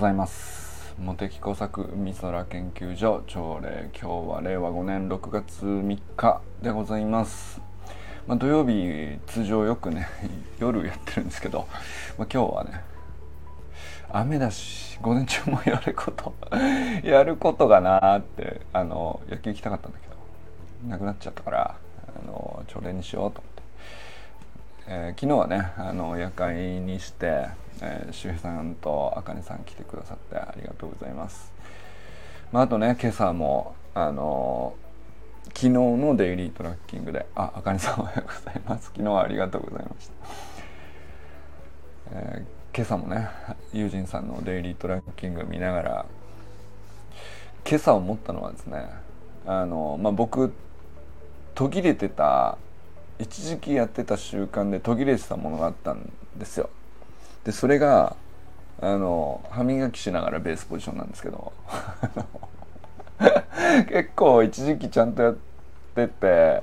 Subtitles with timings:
[0.00, 7.60] ございます茂木工作美空研究所朝礼今日は令和5年6月3日でございます、
[8.26, 10.08] まあ、土曜日通常よくね
[10.58, 11.68] 夜やってるんですけど、
[12.16, 12.82] まあ、今日はね
[14.08, 16.34] 雨だし午前中もやること
[17.04, 21.74] やることがなーってあの野球行きたかったんだけどなくなっちゃったから
[22.08, 23.49] あの朝礼にしようと。
[24.92, 27.46] えー昨日はねあの夜会にして、
[27.80, 31.52] えー、周平さんとあかねさん来てくださってありがとうございます、
[32.50, 34.74] まあ、あとね今朝もあの
[35.54, 38.86] 昨日のデイリートラッキングでああかねさんおはようございます。
[38.86, 40.12] 昨日はありがとうございました、
[42.12, 43.28] えー今朝もね
[43.72, 46.06] ユージンさんのデイリートラッキング見ながら
[47.66, 48.88] 今朝思ったのはですね
[49.44, 50.52] あの、まあ、僕
[51.56, 52.58] 途切れてた
[53.20, 56.70] 一時期やってた習慣で途切れてたものがあったんですよ。
[57.44, 58.16] でそれが
[58.80, 61.52] あの歯磨きしながらベースポジションなんですけど
[63.88, 65.36] 結構一時期ちゃんとやっ
[65.94, 66.62] てて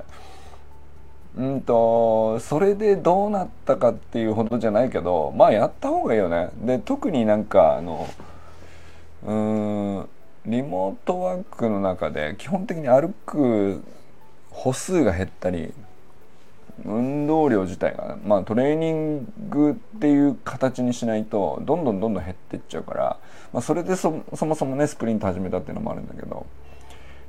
[1.38, 6.50] うんとそれでどうなったかっていうほどじゃないけどまあやった方がいいよね。
[6.56, 8.08] で特になんかあの
[9.24, 10.10] うん
[10.48, 13.84] リモートワークの中で基本的に歩く
[14.50, 15.72] 歩数が減ったり
[16.86, 23.20] 運動量自体がまあトレーニングっていう形にしないとどんどんどんどん減っていっちゃうから、
[23.52, 26.46] まあ、それでそそもそもねスプリント始めたっていうのもあるんだけど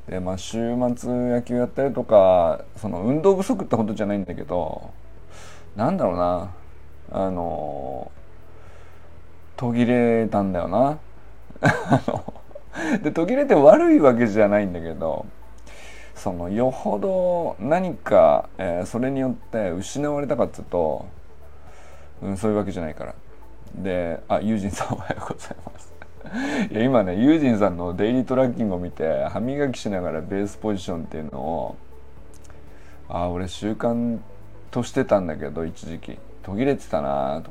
[0.09, 4.91] でまあ週末野球やったりとかその運動不足ってほどじゃないんだけど
[5.77, 6.55] なんだろうな
[7.11, 8.11] あの
[9.57, 10.99] 途切れたんだよな。
[13.03, 15.27] で途切れて悪いわけじゃないんだけど
[16.19, 21.07] そのよほど何か、えーそれによって失われたかっつうと、
[22.23, 23.15] うん、そういうわけじゃないから。
[23.75, 25.93] であユージンさんおはようございます。
[26.71, 31.77] いや今ねユージンさんのデイリートラッキングを見て歯磨きしながらベースポジションっていうのを
[33.09, 34.19] あ俺習慣
[34.71, 36.19] としてたんだけど一時期。
[36.43, 37.49] 途切れてたなと思って。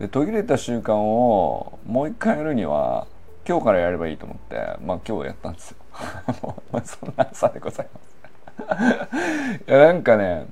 [0.00, 3.06] で途切れた習慣をもう一回やるには
[3.46, 5.76] 今日からやればいいと思ってまあ今日やったんですよ。
[6.84, 8.14] そんな朝でございます。
[9.66, 10.46] いやなんかね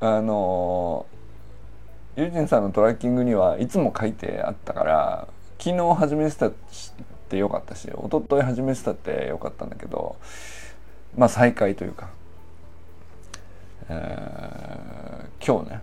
[0.00, 1.06] あの
[2.16, 6.52] ユージンさんのトラッキングにはいつも書いてあったから昨日始めてたっ
[7.28, 10.16] てよかったし一昨日始めてたってよかったんだけど
[11.16, 12.08] まあ再開というか、
[13.88, 15.82] えー今日ね、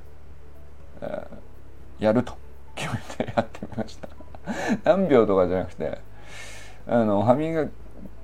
[1.01, 2.33] えーやると
[2.75, 4.07] 決めてやってみました。
[4.85, 5.99] 何秒とかじゃなくて
[6.89, 7.71] あの歯磨き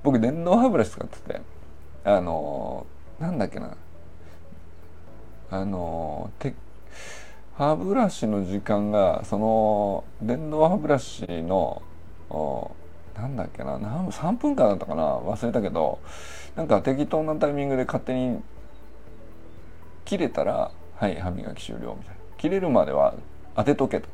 [0.02, 1.40] 僕電動歯ブラシ使ってて
[2.04, 2.84] あの
[3.20, 3.76] なんだっけな。
[5.50, 6.54] あのて
[7.56, 11.80] 歯ブラシの時間がその電動歯ブラシの
[13.16, 13.78] なんだっけな。
[13.78, 15.18] 何3分間だったかな。
[15.18, 16.00] 忘れたけど
[16.56, 18.42] なんか適当なタイミングで勝手に
[20.04, 22.20] 切れたらはい歯磨き終了みたいな。
[22.36, 23.14] 切れるまでは
[23.54, 24.08] 当てとけと。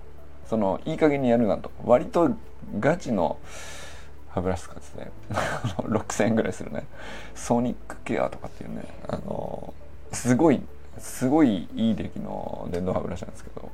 [0.46, 1.70] そのいい加減にやるなと。
[1.84, 2.30] 割と
[2.78, 3.38] ガチの
[4.34, 6.86] 歯ブラシ使ってて6000円ぐらいするね。
[7.34, 8.84] ソニックケアとかっていうね。
[9.08, 9.74] あの
[10.12, 10.60] すごい
[10.98, 13.70] すごいいい出来の電動歯ブラシなんですけど。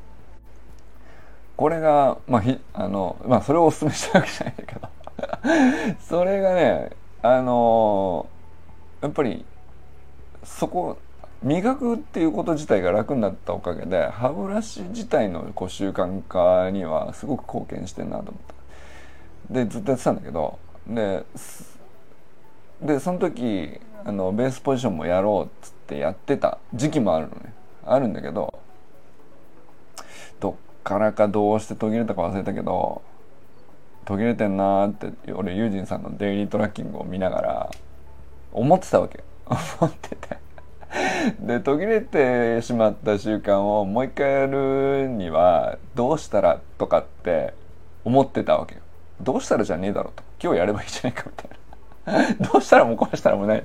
[1.57, 4.89] これがまあひあのまあそれをおすすめしたわけじゃないんだけど。
[6.01, 6.91] それがね
[7.23, 8.29] あの
[9.01, 9.45] やっぱり
[10.45, 10.99] そこ
[11.43, 18.58] 磨くっていうこと自体が楽になったおかげで歯ブラシ自体のこう習慣化にはすごく貢献してんなと思った
[19.51, 21.25] でずっとやってたんだけどで
[22.83, 27.53] でその時あのベースポジションもやろうっつってやってた時期もあるのね。
[27.85, 28.59] あるんだけど
[30.41, 30.55] どっ
[30.85, 33.03] からかどうして途切れたか忘れたけど
[34.05, 37.71] 途切れてんなーって俺ユージンさんのデイリートラッキングを見ながら
[38.53, 39.23] 思ってたわけ。
[39.47, 40.39] 思ってて。
[41.41, 47.53] で途切れてしまった習慣をもう一回やるにはどうしたらとかって
[48.05, 48.81] 思ってたわけよ。
[49.20, 50.23] どうしたらじゃねえだろうと。
[50.43, 51.50] 今日やればいいじゃないかみたい
[52.38, 52.47] な。
[52.53, 53.65] どうしたらもうこうしたらもうない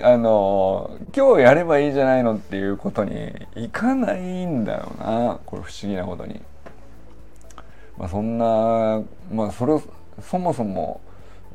[0.00, 5.38] あの今日やればいいじゃないのっていうことにいかないんだよな。
[5.44, 6.40] これ不思議なことに。
[7.96, 9.82] まあそんなまあそれを
[10.22, 11.00] そもそも、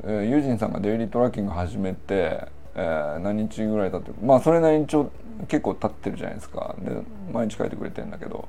[0.02, 5.10] えーユージンさんがデイリートラッキング始めて、えー何日ぐらい経ってまあそれなりにちょ
[5.48, 6.74] 結構経ってるじゃないですか。
[6.80, 6.90] で
[7.32, 8.46] 毎日書いてくれてんだけど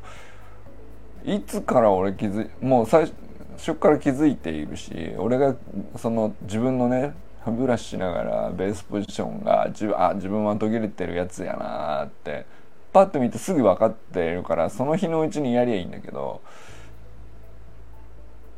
[1.23, 3.12] いつから俺気づいもう最
[3.57, 5.55] 初から気づいているし俺が
[5.97, 7.13] その自分のね
[7.43, 12.45] 歯ブラシしながらベースポジションが自分あ自分は途切れてるやつやなーって
[12.91, 16.41] パッと見てすぐ分かっているからその日のうちにやりゃいいんだけど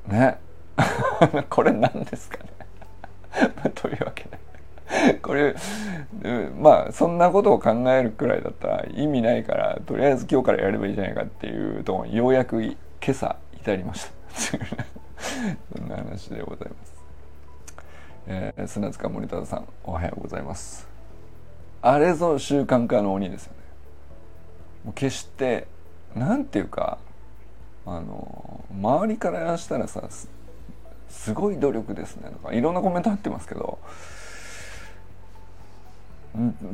[0.07, 0.39] ね。
[1.49, 3.71] これ何ですかね。
[3.75, 4.47] というわけで。
[5.21, 5.53] これ
[6.57, 12.75] まあそんなことを考えるくらいだったら意味ないからとりあえず今日からやればいいじゃないかっていうとようやく今
[13.09, 14.16] 朝至りました。
[14.35, 16.93] そんな話でございます、
[18.27, 20.87] えー、砂塚森田さんおはようございます。
[21.81, 23.59] あれぞ習慣化の鬼ですよね。
[24.85, 25.67] もう決して
[26.15, 26.97] なんていうか
[27.85, 30.03] あの周りからしたらさ
[31.09, 33.79] すごい努力ですねとかいろんなコメント入ってますけど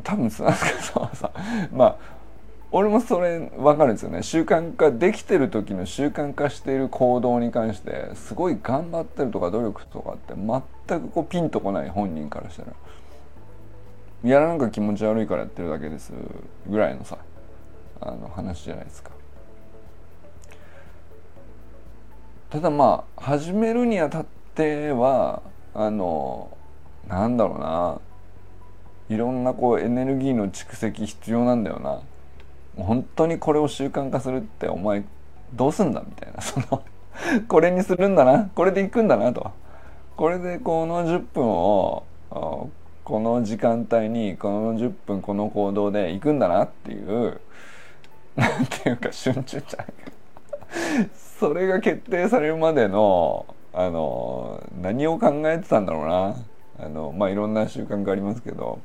[0.04, 1.32] 多分砂塚さんはさ
[1.72, 1.98] まあ
[2.76, 4.24] 俺もそれ分かるんですよね。
[4.24, 12.74] 習慣化できてる時の習慣化している行動に関してすごい頑張ってるとか努力とかって全くこうピンとこない本人からしたら。
[14.24, 16.14] やらなんか気持ち悪いからやってるだけです
[16.68, 17.20] ぐらいのさ
[18.02, 19.12] あの話じゃないですか。
[22.50, 24.26] ただまあ始めるにあたっ
[24.56, 25.44] ては
[25.76, 26.58] あの
[27.08, 28.00] なんだろうな。
[29.10, 32.00] いろんなこうエネルギーの蓄積必要なんだよな。
[32.78, 35.04] 本当にこれを習慣化するってお前
[35.54, 36.42] どうすんだみたいな。
[36.42, 36.84] その
[37.48, 38.50] これにするんだな。
[38.56, 39.52] これでいくんだなと。
[40.16, 42.04] これでこの10分を
[43.04, 47.40] この時間帯にこの10分この行動で行くんだなっていう
[48.36, 51.10] なんていうか瞬中じゃない。
[51.40, 56.36] それが決定されるまでのあの何を考えてたんだろうな。
[56.80, 58.80] あのまあいろんな習慣がありますけど。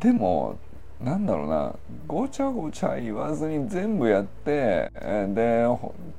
[0.00, 0.56] でも
[1.02, 1.74] なんだろうな。
[2.06, 5.66] ごちゃごちゃ言わずに全部やってで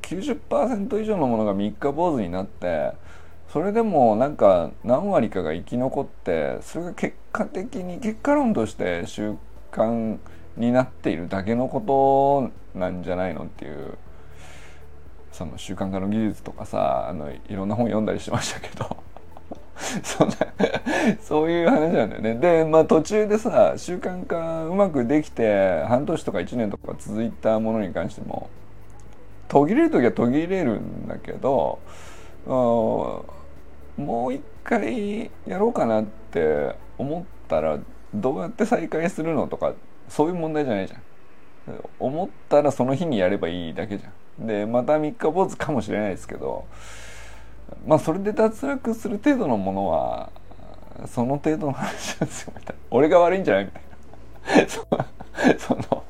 [0.02, 2.92] 90%以上のものが三日坊主になって
[3.50, 9.36] それでもなんか何割かが生き残ってそれが結果的に結果論として習
[9.72, 10.18] 慣
[10.58, 13.98] になっているだけのことなんじゃないのっていう
[15.32, 19.13] その習慣化の技術とかさあのいろんな本読んだりしましたけど。
[20.04, 20.36] そんな
[21.22, 28.50] そういう話なんだよねでまあ途中でさ習慣化うまくできて半年とか1年とか続いたものに関しても
[29.48, 31.80] 途切れる時は途切れるんだけど
[32.46, 33.24] も
[33.98, 37.80] う一回やろうかなって思ったら
[38.14, 39.74] どうやって再開するのとか
[40.10, 41.02] そういう問題じゃないじゃん。
[41.98, 44.10] 思ったらその日にやればいいだけじゃ
[44.44, 44.48] ん。
[44.48, 46.66] でまた三日坊主かもしれないですけど
[47.86, 50.30] まあそれで脱落する程度のものは
[51.08, 52.82] その程度の話なんですよみたいな。
[52.92, 53.84] 俺が悪いんじゃないみたい
[54.66, 55.58] な。
[55.58, 56.04] その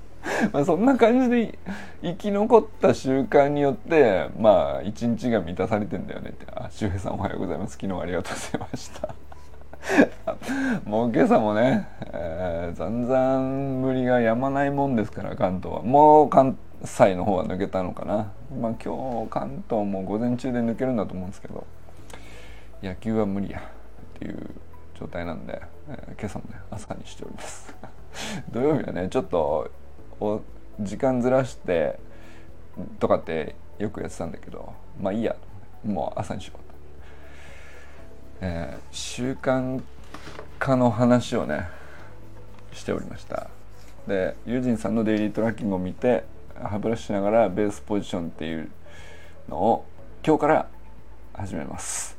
[0.51, 1.57] まあそんな感じで
[2.01, 6.45] 生き残った習慣によってまあ一日が満たされてんだよねって。
[6.53, 7.77] あ周平さんおはようございます。
[7.79, 9.15] 昨日ありがとうございました。
[10.85, 15.81] もう今朝もね、えー、残々ぶりがやまないもんですから関東は。
[15.81, 18.31] もう関西の方は抜けたのかな。
[18.59, 21.65] まあ今日関東も午前中で抜けるんだと思うんですけど
[22.81, 24.49] 野球は無理やっていう
[24.99, 27.73] 状態なんで、えー、今朝もね朝にしております。
[28.51, 29.71] 土曜日はねちょっと
[30.19, 30.41] お
[30.79, 31.99] 時間ずらして
[32.99, 35.35] とかってよくやってたんだけどまあいいや
[35.83, 36.63] もう朝にしよう
[38.45, 39.81] えー、習慣
[40.59, 41.69] 化の話をね
[42.73, 43.49] しておりました。
[44.05, 46.25] でユージンさんのデイリートラッキングを見て
[46.61, 48.69] 歯ブラシしながらベースポジションっていう
[49.49, 49.85] のを
[50.25, 50.67] 今日から
[51.33, 52.17] 始めます。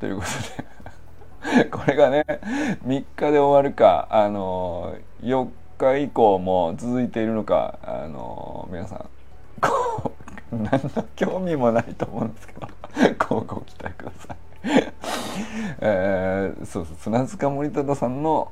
[0.00, 2.24] ということで これがね
[2.86, 8.98] 3日で終わるかあの4日以降も続いているのかあの皆さん
[9.60, 10.12] こ
[10.52, 12.68] う何の興味もないと思うんですけど
[13.18, 14.36] こうご期待ください。
[15.80, 18.50] えー、そうそう砂塚森忠さんの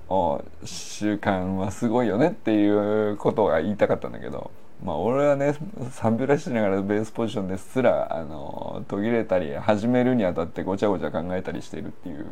[0.64, 4.50] 習慣はすごいよねっていうことが言いたかったんだけど
[4.82, 5.54] まあ俺はね
[5.90, 12.26] サンビラしながらベースポジションですらあの途切れたり始めるにあたってごちゃごちゃ考えたりしているっていう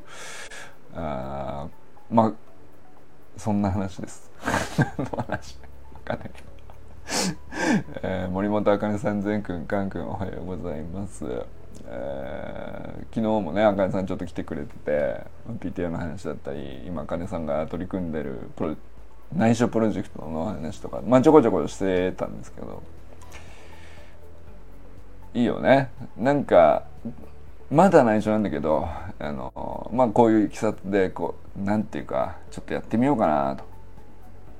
[0.94, 1.68] あ
[2.10, 2.32] まあ
[3.36, 4.30] そんな話です。
[4.78, 5.56] 何の話
[6.04, 6.52] かんないけど。
[8.02, 11.24] えー、森本茜さん善くんかんくんおはようございます。
[11.86, 15.24] えー、昨日もねあかねさんちょっと来てくれてて
[15.58, 18.76] PTA の話だったり今あかねさんが取り組んでるプロ
[19.36, 22.82] 内緒プロジェクトの話とかまあちょこちょこしてたんですけど
[25.34, 25.90] いいよね。
[26.18, 26.84] なんか
[27.70, 28.86] まだ内緒なんだけど
[29.18, 33.64] あのまあこういういきさつでこうなんていうかちょっとやってみようかなと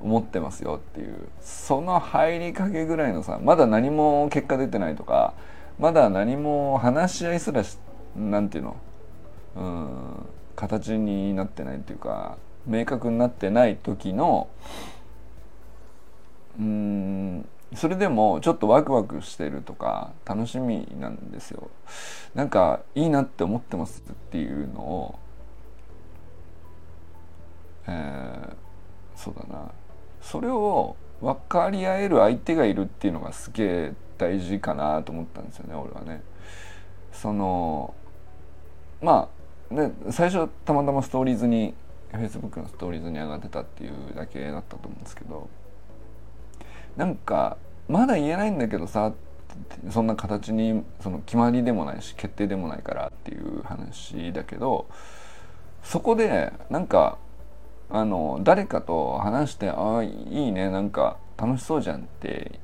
[0.01, 5.35] 思ってますよっていうその入りかけぐらいのさまだ何も結果出てないとか
[5.79, 7.77] まだ何も話し合いすらし
[8.17, 8.77] なんていうの
[9.57, 10.27] うん
[10.57, 14.49] 形になってないっていうか明確になってない時の
[16.59, 21.71] うんそれでもちょっとワクワクしてるとか楽しみなんですよ
[22.35, 25.19] なんかいいなって思ってますっていうのを
[27.87, 28.55] えー、
[29.17, 29.71] そうだな
[30.21, 36.23] それを分かり合える相手がいるっていうのがすげえ大事かなと思ったんですよね俺はね。
[37.13, 37.95] その
[39.01, 39.29] ま
[39.71, 41.75] あね最初たまたまストーリーズに
[42.13, 45.49] Facebook のストーリーズに上がってたっていうだけだったと思うんですけど
[46.97, 47.57] なんか
[47.89, 49.13] まだ言えないんだけどさ
[49.91, 54.87] そんな形にその決まりでもないし決定でもないからっていう話だけど
[55.83, 57.19] そこでなんか
[57.91, 62.59] あの誰かと話して「ああいいねなんか楽しそうじゃん」って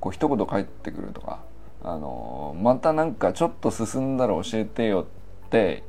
[0.00, 1.40] こう一言返ってくるとか
[1.82, 5.06] あのまたなんかちょっと進んだら教えてよ
[5.46, 5.82] って、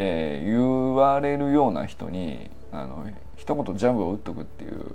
[0.00, 3.04] えー、言われるような人にあの
[3.36, 4.94] 一言ジャブを打っとくっていう、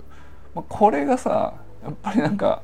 [0.54, 2.62] まあ、これがさやっぱりなんか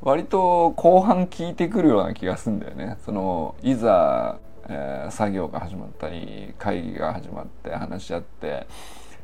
[0.00, 2.98] 割と後半効いてくるような気がするんだよね。
[3.04, 8.66] そのいざ、えー、作業が始まったり会議が始まって話し合って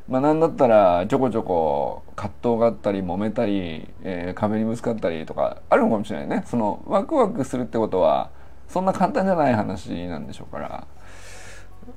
[0.07, 6.43] まあ、なんだったらちょこちょこ葛藤があったり揉めたり、えー、壁にぶつかったりとかあるのかもしれないね。
[6.47, 8.31] そのワクワクするってことは
[8.67, 10.87] そんな簡単じゃない話なんでしょうから。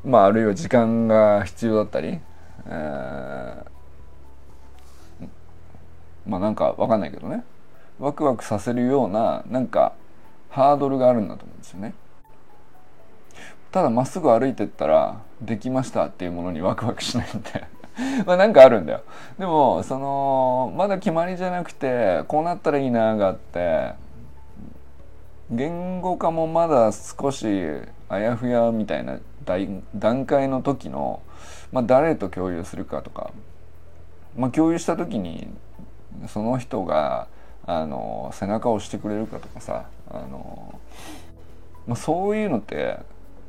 [0.05, 2.19] まああるいは時間が必要だったり、
[2.67, 3.65] えー、
[6.27, 7.45] まあなんかわかんないけどね。
[7.99, 9.95] ワクワクさせるようななんか
[10.51, 11.95] ハードルがあるんだと思うんですよね。
[13.71, 17.65] ただまっすぐ歩いてったらできましたっていうものに ワクワクしないんで。
[18.27, 19.03] まあなんかあるんだよ。
[19.39, 23.93] でもそのまだ決まりじゃなくてこうなったらいいながあって
[25.51, 27.45] 言語化もまだ少し
[28.13, 29.19] あやふやみたいな
[29.95, 31.23] 段階の時の、
[31.73, 33.31] まあ、誰と共有するかとか、
[34.37, 35.49] まあ、共有した時に
[36.29, 37.27] その人が
[37.65, 40.79] あの背中を押してくれるかとかさあの、
[41.87, 42.99] まあ、そういうのって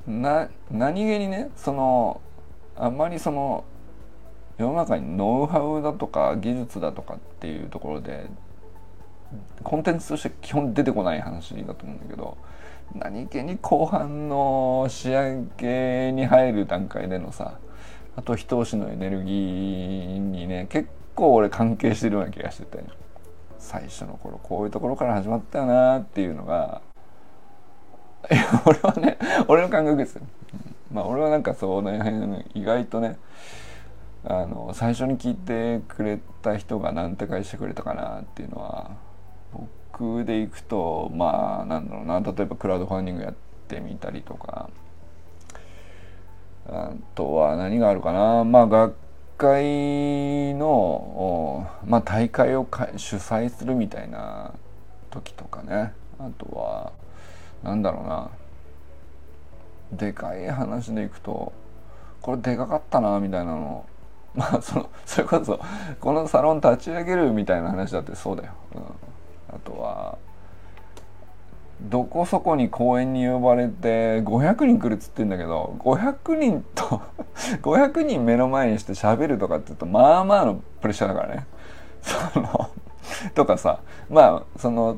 [0.07, 2.21] な何気にねその
[2.77, 3.65] あんまりその
[4.57, 8.27] 世の中にノウハウだとか技術だとかっていうところで
[9.61, 12.37] コンテンツとして基本出てこない話だと思うんだけど。
[12.95, 17.59] 何気に後半の仕上げに入る段階でのさ
[18.15, 22.83] あと一押しのエネルギーにね結構俺関係してるような気がしてて
[23.57, 26.81] 最初の頃こういうところから始まったよなっていうのが
[28.65, 30.21] 俺はね俺の感覚ですよ。
[30.91, 33.17] まあ俺はなんかその辺意外とね
[34.25, 38.91] あの最初に聞いてくれた人が何て返してくれたかなっていうのは
[39.93, 42.19] 僕でいくとまあなんだろうな。
[42.19, 43.33] 例えばクラウドファンディングやっ
[43.67, 44.69] てみたりとか。
[46.65, 48.43] あとは何があるかな。
[48.43, 48.95] まあ学
[49.37, 54.53] 会の、まあ、大会を主催するみたいな
[55.11, 55.93] 時とかね。
[56.19, 56.93] あとは
[57.63, 58.29] なんだろうな。
[59.91, 61.53] でかい話でいくと
[62.21, 63.85] これでかかったなみたいなの。
[64.33, 65.59] まあそのそれこそ
[65.99, 68.81] このサロン立ち上げるみたいな話だってそうだよ、うん、
[69.55, 70.17] あとは
[71.81, 77.01] どこそこに公園に呼ばれて500人来るっつってんだけど500人と
[77.61, 81.45] 500人目の前にして喋るとかって言うとまあまあのプレッシャーだからね。
[82.01, 82.69] その
[83.33, 83.79] とかさ
[84.09, 84.97] まあその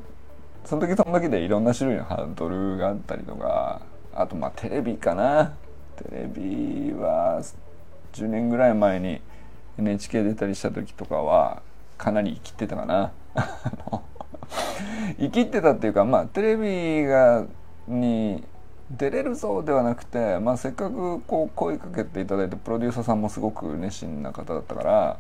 [0.64, 3.82] その時その時でいろんな種類のハードルがあったりとか
[4.14, 5.54] あとまあテレビかな。
[5.96, 7.42] テレビは
[8.14, 9.22] 10年ぐらい前に
[9.78, 11.62] NHK 出たりした時とかは
[11.98, 13.12] かなり生きてたかな。
[15.20, 17.46] 生きてたっていうかまあテレビが
[17.88, 18.44] に
[18.92, 25.18] 出れるぞではなくて、まあ、せっかくこう声かけていただいてプロデューサーさんもすごく熱心な方だったから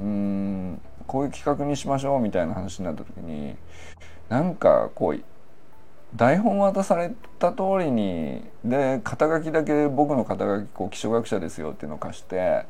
[0.00, 3.56] うんこういう企画にしましょうみたいな話になった時に
[4.28, 5.22] なんかこう
[6.14, 12.64] 台本渡された通りにで肩書きだけ僕の肩書きこう気象学者ですよっていうのを貸して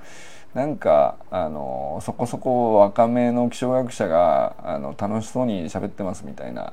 [0.55, 6.73] なんかあのそこそこ若めの気象学者があの楽しそうに喋ってますみたいな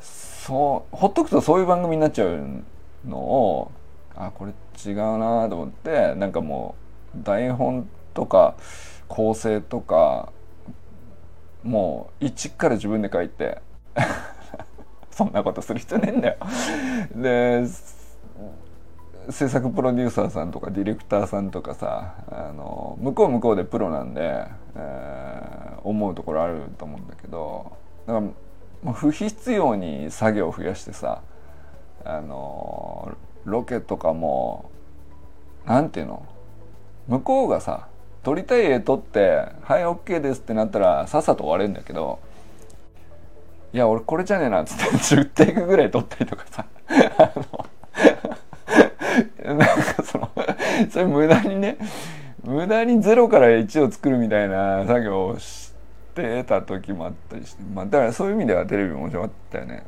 [0.00, 2.62] そうほっとくとそういう番組になっちゃう
[3.06, 3.72] のを
[4.14, 4.52] あこれ
[4.84, 6.74] 違うなと思ってなんかも
[7.14, 8.54] う台本とか
[9.08, 10.32] 構成とか
[11.62, 13.58] もう一から自分で書いて
[15.10, 16.36] そんなことする必要ねえんだよ。
[17.14, 17.66] で
[19.30, 24.44] 制作プロデューサーさんとかディレクターさんとかさあの向こう向こうでプロなんで、
[24.76, 27.76] えー、思うところあると思うんだけど
[28.06, 28.22] だか
[28.84, 31.22] ら不必要に作業を増やしてさ
[32.04, 34.70] あのロケとかも
[35.66, 36.26] 何ていうの？
[37.08, 37.88] 向こうがさ
[38.22, 42.18] 撮りたい絵撮って「はい OK です」ってなったらさっさと終われるんだけど
[43.72, 46.66] いや俺これじゃねえなっつって10テイクぐらい撮ったりとかさ
[47.18, 47.66] あの
[49.44, 50.30] なんかその
[50.90, 51.76] それ無駄にね
[52.42, 55.72] 無駄に0から1を作るみたいな作業をし
[56.14, 59.84] てた時もあったりしてまあだからそういう意味ではテレビ面白かったよね。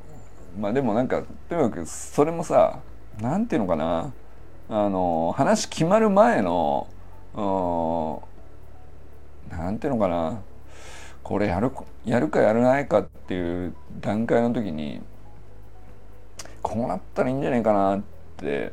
[0.58, 2.78] まあでもなんかとにかくそれもさ
[3.20, 4.12] 何ていうのかな
[4.68, 6.86] あの話決まる前の
[9.50, 10.40] 何ていうのかな
[11.22, 11.70] これやる
[12.04, 15.02] やるかやらないかっていう段階の時に
[16.62, 18.02] こうなったらいいんじゃないかなっ
[18.36, 18.72] て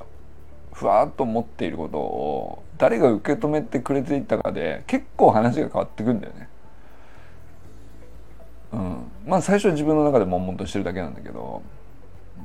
[0.73, 6.49] ふわっと思っていることを誰が受け止めてくれていたかで結構話が変わってくんだよね。
[8.73, 11.61] うん、まあ最初は自分の中で悶々としてるだけなんだけど、
[12.37, 12.39] う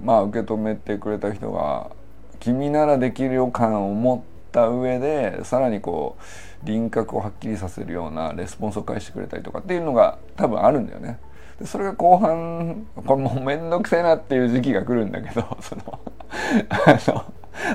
[0.00, 1.90] んまあ受け止めてくれた人が
[2.38, 6.16] 君ならできる予感を持った上でさらにこ
[6.62, 11.18] う輪郭をはっきりさせるようなレスポンスを返してくれたりとかっていうのが多分あるんだよね。
[11.64, 15.82] それが後半これもう面倒くせえなっていう時期が来るんだけど その
[16.68, 17.24] あの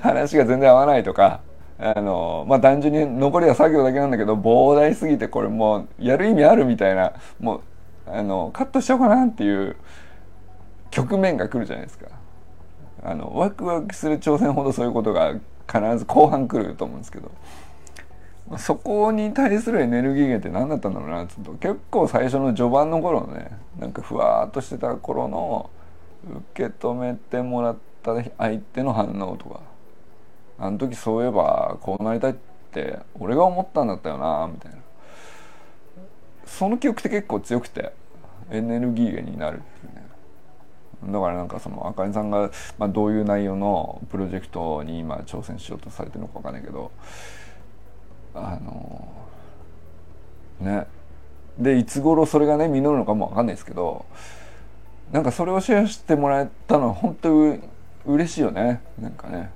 [0.02, 1.42] 話が全然合わないとか
[1.80, 7.62] あのまあ単純に残りは作業だけなんだけど膨大すぎてこれもうやる意味あるみたいなもう
[8.08, 9.76] あのカットしちゃおうかなっていう
[10.92, 12.08] 局面が来るじゃないですか。
[13.02, 15.34] あのワクワクする挑戦ほどそういうことが
[15.72, 17.32] 必ず後半来ると思うんですけど
[18.58, 21.52] そこに対するエネルギー源って何だったんだろうなってと。
[21.54, 25.70] 結構最初の序盤の頃のねなんかふわっとしてた頃の
[26.54, 29.62] 受け止めてもらった相手の反応とか。
[30.62, 32.36] あの時そういえばこうなりたいっ
[32.72, 34.78] て俺が思ったんだったよなみたいな。
[36.46, 37.94] その記憶って結構強くて
[38.52, 40.10] エネルギー源になるっていうね。
[41.14, 46.92] だからなんかそのあかねさんが、まあ、どういう内容のプロジェクトに今挑戦しようとされてるのか分かんないけど
[48.34, 49.08] あの
[50.60, 50.88] ね。
[51.58, 54.06] でいつ頃それがね実るのかも分かんないですけど
[55.12, 57.60] なんかそれをシェアしてもらえたのは本当に
[58.06, 58.82] 嬉しいよね。
[59.00, 59.50] なんかね、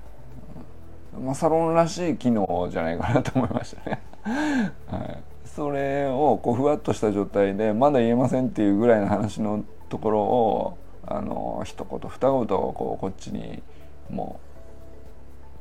[1.18, 4.00] ま、サロンらしい機能じゃないかなと思いましたね。
[4.90, 13.62] はい、それをこうふわっとした状態でまだ言えませんっていうぐらいの話のところをあの一言二言をこうこっちに
[14.10, 14.40] も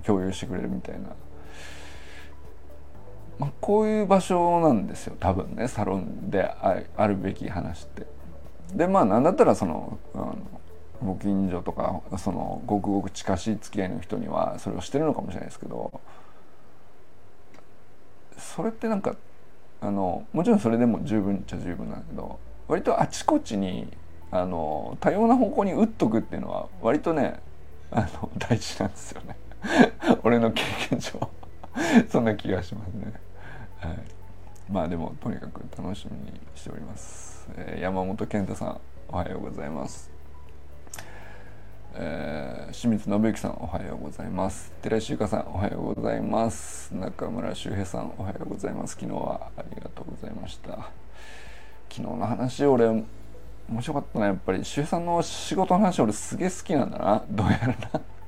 [0.02, 1.10] う共有してくれるみたいな、
[3.43, 5.17] まあ、こういう場所なんですよ。
[5.19, 5.67] 多分ね。
[5.67, 8.06] サロンであるべき話って。
[8.73, 10.38] でまあ何だったらそのあの
[11.03, 15.99] ご近所とかそのごくごく近しい付き合いの人にはそれをしてるのかもしれないですけど
[18.38, 19.15] それってなんか
[19.82, 23.91] あのもちろんそれでも十分っちゃ十分なんだけど割とあちこちに
[24.32, 27.41] あの多様な方向に打っとくっていうのは割とね
[27.91, 29.36] あの大事なんですよね。
[30.23, 31.29] 俺の経験上
[32.10, 33.13] そんな気がしますね、
[33.84, 33.98] はい、
[34.72, 40.10] まあでもとにかく楽しみにしております、えー、山本健太さんおはようございます。
[41.96, 44.72] えー、清水信之さんおはようございます。
[44.82, 46.96] 寺石由香さんおはようございます。
[46.96, 48.96] 中村修平さんおはようございます。
[48.96, 50.72] 昨日はありがとうございました。
[51.89, 53.06] 昨日の話俺面
[53.82, 54.28] 白かったな。
[54.28, 57.24] やっぱり周平さんの仕事の話俺すげえ好きなんだな。
[57.30, 57.76] どうやらな。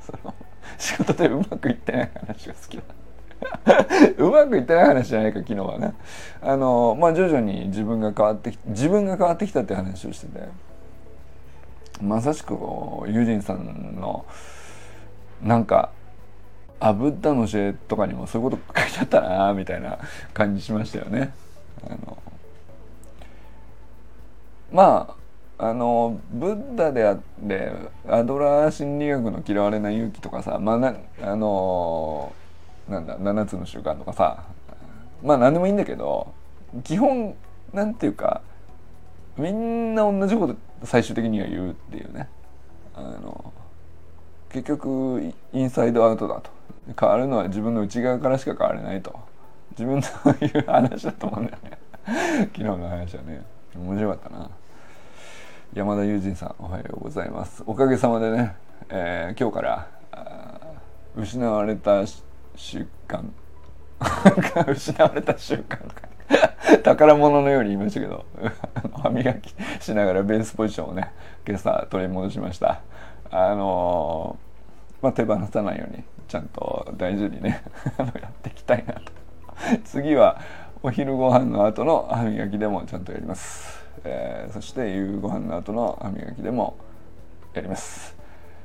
[0.01, 0.35] その
[0.77, 2.83] 仕事でうまくいってない話が好きだ。
[4.17, 5.93] うまくいってない話じゃないか昨日はね
[6.41, 10.47] あのまあ徐々に自分が変わってき自分が変わってきたって話をしてて
[12.01, 14.25] まさしくこうユジンさんの
[15.41, 15.89] なんか
[16.79, 19.97] あブッダの教えとかにもそういうこと書いてあったなみたいな
[20.33, 21.33] 感じしましたよね。
[21.85, 22.17] あの
[24.71, 25.15] ま
[25.57, 27.71] ああのブッダであって
[28.07, 32.33] アドラー心理学の嫌われない勇気とかさまあなあの
[32.87, 34.43] なんだ7つの習慣とかさ。
[35.23, 36.33] まあ何でもいいんだけど
[36.83, 37.35] 基本
[37.73, 38.41] なんていうか
[39.37, 42.29] みんな同じこと最終的には言うっていうね。
[42.95, 43.53] あの
[44.49, 46.49] 結局インサイドアウトだと。
[46.99, 49.19] 変わるのは自分の内側からしか変われないと。
[49.71, 51.77] 自分のいう話だと思うんだよね。
[52.53, 53.43] 昨日の話はね。
[53.75, 54.49] 面白かったな。
[55.73, 57.63] 山田友人さんおはようございます。
[57.65, 58.55] おかげさまでね、
[58.87, 59.87] えー、今日から
[61.17, 62.05] 失われた
[62.55, 63.23] 習慣。
[64.67, 65.77] 失われた習慣
[66.83, 68.25] 宝物のように言いましたけど。
[69.01, 71.11] 歯磨きしながらベースポジションをね
[71.47, 72.81] 今朝取り戻しました。
[73.31, 77.61] あのー、まあ、手放さないようにちゃんと大事にね
[77.97, 79.01] やっていきたいなと。
[79.83, 80.39] 次は
[80.81, 83.83] お昼ご飯の後の歯磨きでもちゃんとやります。
[84.03, 86.75] えー、そして夕ご飯の後の歯磨きでも
[87.53, 88.15] やります。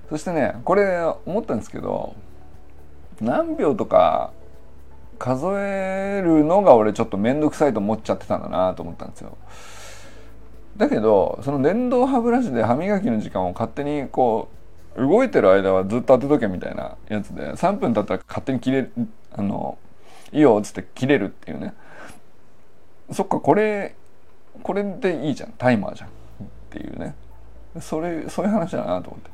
[0.09, 2.15] そしてねこれ思ったんですけど
[3.21, 4.33] 何秒とか
[5.19, 9.37] 数えるのが俺ちょっと面倒くさいと思っちゃってたんだなと思ったんですよ。
[10.77, 14.49] だけどその電動歯ブラシで歯磨きの時間を勝手にこ
[14.97, 18.93] う動いてる間はずっと当てとけみたいなやつで3分経ったら勝手に切れる
[19.33, 19.79] あの
[20.33, 21.75] いいよっつって切れるっていうね。
[23.13, 23.95] そっかこれ
[24.63, 25.53] これでいいじゃん。
[25.59, 26.09] タイマーじゃん。
[26.09, 26.13] っ
[26.71, 27.15] ていうね。
[27.81, 29.31] それそういう話だなと思って。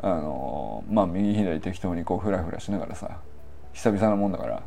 [0.00, 3.18] あのまあ右左適当にこうフラフラしながらさ
[3.72, 4.62] 久々なもんだから。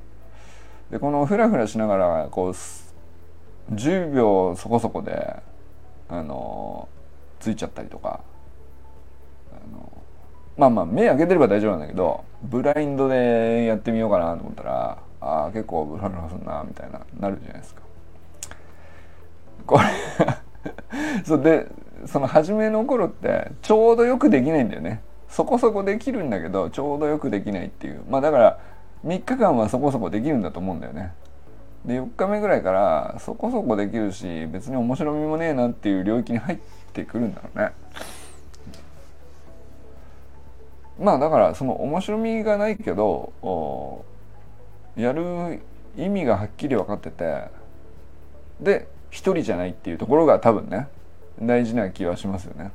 [0.90, 5.38] でこのフラフラしながらこう10秒そこそこで
[6.10, 6.90] あの
[7.40, 8.20] ついちゃったりとか。
[9.52, 9.92] あの
[10.58, 17.82] まあまあ目開けてれば大丈夫なんだけどブラインドでやってみようかなと思ったらああ結構ブラフラすんなみたいななるじゃないですか。
[19.66, 19.84] これ
[21.24, 21.68] そうで
[22.06, 25.02] その初めの頃ってちょうどよくできないんだよね。
[25.32, 28.04] そこそこできるんだけどちょうどよくできないっていう。
[28.10, 28.60] まあだから
[29.06, 31.14] 3日間はそこそこできるんだと思うんだよね。
[31.86, 36.60] で4日目ぐらいからそこそこできるし別に面白みもねえなっていう領域に入っ
[36.94, 37.72] てくるんだろうね。
[41.00, 44.04] まあだからその面白みがないけど
[44.96, 45.62] やる
[45.98, 47.46] 意味がはっきり分かってて
[48.60, 50.88] で一人じゃないっていうところが多分ね
[51.42, 52.72] 大事な気はしますよね。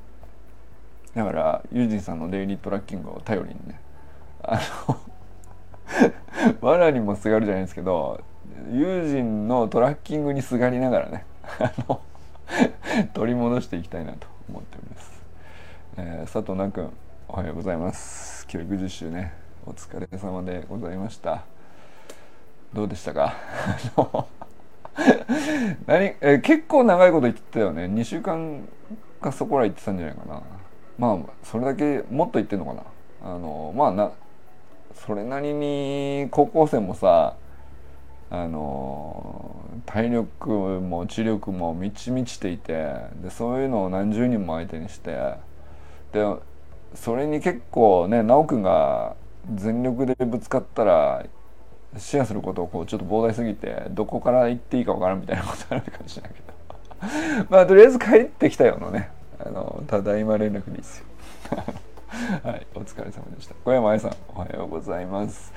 [1.16, 3.80] だからユージンさんのデイリートラッキングを頼りにね。
[4.42, 4.98] あの
[6.60, 8.20] 藁にもすがるじゃないですけど
[8.70, 11.24] 友人のトラッキングにすがりながらね
[11.58, 12.00] あの
[13.14, 15.22] 取り戻していきたいなと思っております、
[15.96, 16.92] えー、佐藤奈君
[17.28, 18.46] おはようございます。
[18.46, 19.32] 教育実習ね
[19.66, 21.42] お疲れ様でございました。
[22.72, 23.34] どうでしたか？
[25.86, 27.86] 何え結構長いこと言ってたよね。
[27.86, 28.68] 2週間
[29.20, 30.42] かそこら言ってたんじゃないかな。
[30.98, 32.82] まあそれだけもっと言ってんのかな。
[33.22, 34.12] あのまあな
[34.94, 37.36] それなりに高校生もさ
[38.30, 45.34] あの体力も知力も満ち満ちていてでそういうのを何十人も相手にして
[46.12, 46.24] で
[46.94, 49.16] それに結構ね修くんが
[49.54, 51.24] 全力でぶつかったら
[51.98, 56.46] シェアすることをこうちょっと膨大すぎてどこから行っていいかわからんみたいなことあるかもしれないけど。
[57.50, 59.10] まあとりあえず帰ってきたよのね。
[59.38, 61.04] あのただいま連絡ですよ。
[62.42, 63.54] はいお疲れ様でした。
[63.64, 65.52] 小山愛さんおはようございます。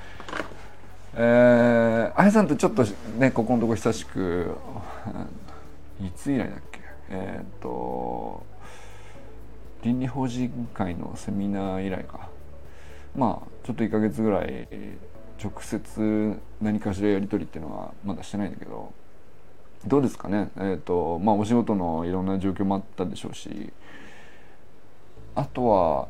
[1.16, 2.84] えー、愛さんとちょっと
[3.18, 4.56] ねここのとこ久しく
[6.02, 6.80] いつ以来だっけ？
[7.10, 8.44] えっ、と
[9.84, 12.30] 倫理法人会のセミナー以来か。
[13.16, 14.68] まあちょっと1ヶ月ぐらい
[15.42, 18.94] 直接何かしらやり取りっていうのはまだしてないんだけど
[19.88, 20.50] どうですかね？
[20.58, 23.72] えっ、ー、とまあお仕事のいろんな状況もあったでしょうし。
[25.36, 26.08] あとは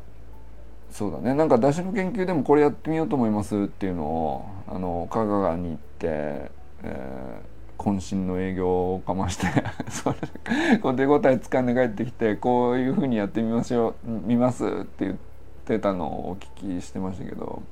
[0.90, 1.34] そうだね。
[1.34, 6.50] なんか出汁の研究でもこれやってみようと思いますっていうのをあの香川に行って、
[6.82, 9.46] えー、渾身の営業をかまして
[9.88, 15.16] それこう手応えつかんで帰ってきてこういうふうにやってみましょう見ますって言っ
[15.64, 17.62] てたのをお聞きしてましたけど。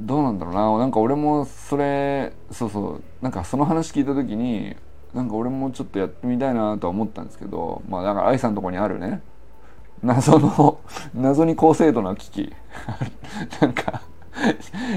[0.00, 0.78] どうなんだろうな。
[0.78, 3.02] なんか俺もそれそうそう。
[3.22, 4.74] なんかその話聞いた時に
[5.14, 9.22] なんか俺もちょっとやってみたいなとは思ったんですけどまあだから愛さんのとこにあるね。
[10.02, 10.80] 謎の
[11.14, 12.52] 謎に高精度な機器。
[13.60, 14.02] なんか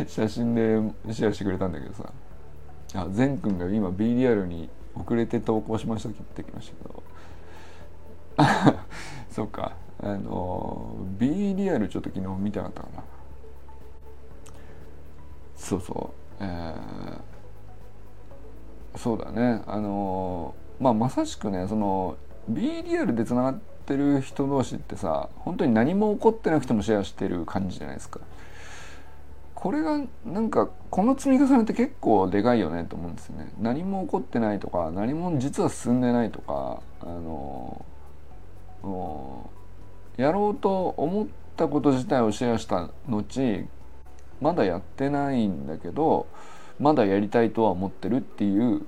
[0.07, 0.79] 写真で
[1.11, 2.05] シェアしてくれたんだけどさ。
[2.95, 7.03] あ善くんが今 BDR に遅れて投稿しましたって言ってきましたけど。
[9.29, 9.73] そっか。
[10.01, 13.03] あの BDR ちょっと昨日見たかったかな。
[15.63, 22.17] そうそう、えー、そうだねあのまあまさしくねその
[22.51, 28.19] BDR でつながってる人同士ってさ本当に何も起こってなくてもシェアしてる感じじゃないですか。
[29.55, 33.53] これがなんかこの積み重ねって結構でかいよねと思うんですよね。
[33.57, 37.85] 何も起こってないとか何も実は進んでないとかあの
[40.17, 43.23] やろうと思ったこと自体をシェアした後
[44.41, 46.27] まだやってないんだけど
[46.79, 48.81] まだやりたいとは思ってるっていう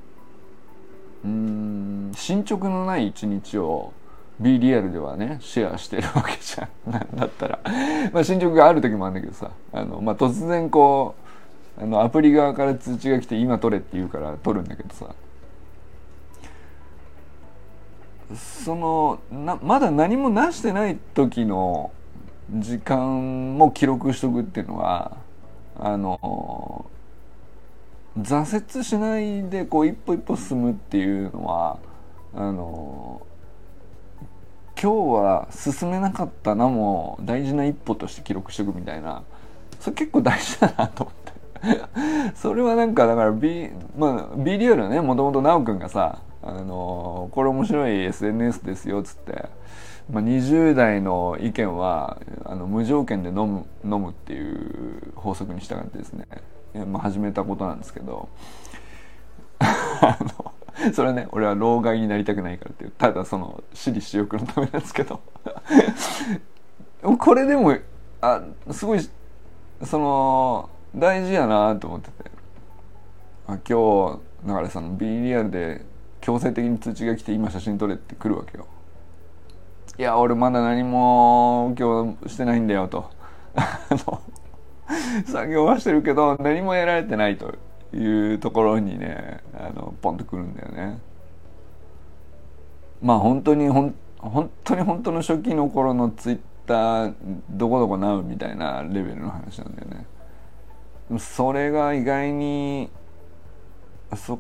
[1.24, 3.94] うん進捗のない一日を
[4.40, 7.18] B リアルではねシェアしてるわけじゃん。
[7.18, 7.60] だったら。
[8.12, 11.16] まあ進捗がある時もあるんだけどさあの、まあ、突然こ
[11.80, 15.16] うあのアプリ側から通知が来て今撮れって言うから撮るんだけどさ。
[18.36, 21.92] そのなまだ何もなしてない時の
[22.52, 25.18] 時間も記録しとくっていうのは
[25.80, 26.86] あの
[28.18, 31.80] 挫折しないでこう一歩一歩進むっていうのは
[32.34, 33.22] あの
[34.82, 39.24] 今日は進めなかったなも大事な一歩として記録しておくみたいな
[39.80, 41.26] それ結構大事だなと思って。
[42.36, 49.50] それはなんかだから B, まあ、B リアルねもともと修くんがさあのこれ面白い SNS ですよっつって、
[50.10, 56.28] まあ、20代の意見はあの無条件で飲む飲むっていう法則に従ってですね、
[56.86, 58.30] まあ、始めたことなんですけど
[59.60, 65.22] あのそれはね俺は老害になりたくないからっていうただその私利私欲のためなんですけど
[67.18, 67.76] これでも
[68.22, 68.42] あ
[68.72, 69.00] すごい
[69.84, 72.32] その大事やなと思ってて
[73.48, 75.84] あ今日だからその B リアルで
[76.22, 78.68] 強制的に通知が来て今写真撮れって来るわけよ。
[79.98, 83.10] いや俺まだ何も今日してないんだよと
[85.26, 87.56] 作業はしてるけど何も得られてないと
[87.94, 91.00] いうところにねあのポンとくるんだよね。
[93.02, 97.14] まあ本当にほん本当に本当の初期の頃のツイッター
[97.50, 100.08] どこどこなうみたいなレベルの話なんだよね。
[101.20, 102.90] それが意外に
[104.16, 104.40] そ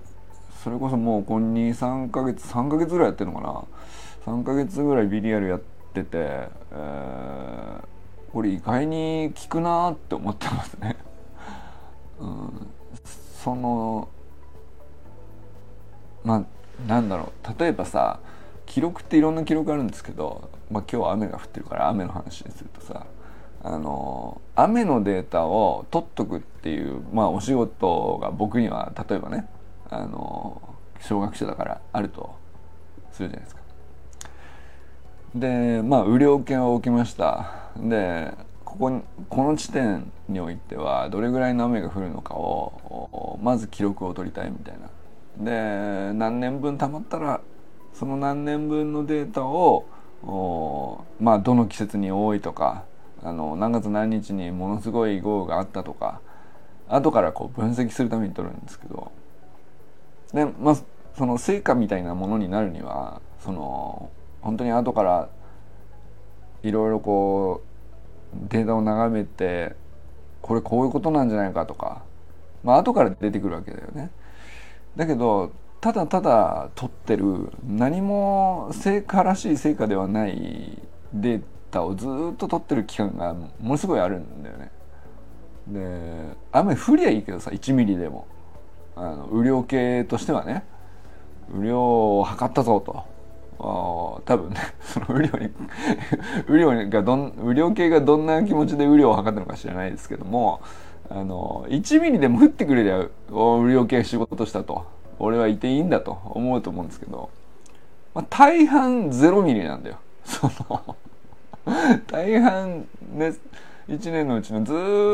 [0.63, 3.63] それこそもうこんに3ヶ月3ヶ月ぐらいやってるのかな
[4.25, 5.59] 3ヶ月ぐらいビリヤルやっ
[5.93, 7.83] てて、えー、
[8.31, 10.97] これ意外に効くなって思ってますね。
[12.19, 12.69] うん
[13.43, 14.07] その
[16.23, 16.43] まあ
[16.87, 18.19] なんだろう例えばさ
[18.65, 23.05] 記録っていろんな記録あるんですけど、まあ、今日は雨が降ってるから雨の話にするとさ
[23.63, 29.47] あの雨のデータを取っとくっていう、まあ、お仕事が僕には例えばね
[29.91, 30.61] あの
[30.99, 32.33] 小学生だからあると
[33.11, 33.64] するじゃないですか。
[35.35, 44.89] でまあ雨量計を置きましたでここにこの地点においてはどれぐらいの雨が降るのかをまず記録を取りたいみたいな。
[45.37, 47.41] で何年分たまったら
[47.93, 49.85] その何年分のデータを
[51.19, 52.83] まあどの季節に多いとか
[53.21, 56.21] あの何月何日にものすごい豪雨があったとか
[56.87, 59.11] 後からこう分析するために取るんですけど
[60.33, 60.77] でまあ
[61.17, 64.09] その成果みたいなものになるにはその
[64.45, 65.29] 本当に後から
[66.61, 67.63] いろいろこ
[68.33, 69.75] うデータを眺めて
[70.41, 72.03] これこういうことなんじゃないかとか
[72.63, 74.11] まあ後から出てくるわけだよね。
[74.95, 80.79] だけどただただ取ってる何も成果らしい成果ではない
[81.13, 84.71] データをずっと取ってる期間がものすごいあるんだよね。
[85.67, 88.27] で雨降りゃいいけどさ1ミリでも
[88.95, 90.63] あの雨量計としてはね
[91.51, 93.14] 雨量を測ったぞと
[93.57, 95.49] 多分ね その雨量に
[96.49, 100.61] 雨量がどん雨量計がどんな気持ちで雨量を測ったのか知らないですけども
[101.09, 104.85] あの1ミリでも降ってくれりゃ雨量計仕事したと
[105.19, 107.29] 俺はいていいんだと思うと思うんですけど、
[108.13, 109.97] まあ、大半0ミリなんだよ。
[110.25, 110.95] その
[112.07, 113.33] 大半ね
[113.87, 114.73] 1年のうちのず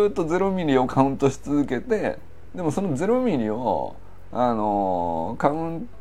[0.10, 2.17] っと0ミリをカウントし続けて
[2.56, 3.95] でもその0ミリを
[4.32, 6.00] あのカウント